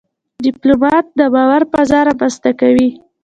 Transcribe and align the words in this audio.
ډيپلومات 0.45 1.05
د 1.19 1.21
باور 1.33 1.61
فضا 1.71 1.99
رامنځته 2.07 2.51
کوي. 2.61 2.89